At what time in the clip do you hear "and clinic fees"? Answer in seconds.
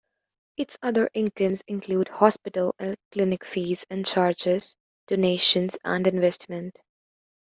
2.79-3.85